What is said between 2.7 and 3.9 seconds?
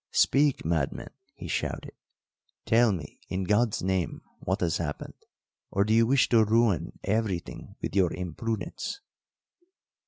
me, in God's